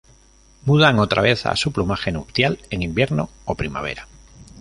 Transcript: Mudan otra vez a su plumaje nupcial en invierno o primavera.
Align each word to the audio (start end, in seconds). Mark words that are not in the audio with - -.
Mudan 0.65 0.97
otra 0.97 1.21
vez 1.21 1.45
a 1.45 1.55
su 1.55 1.71
plumaje 1.71 2.11
nupcial 2.11 2.57
en 2.71 2.81
invierno 2.81 3.29
o 3.45 3.53
primavera. 3.53 4.07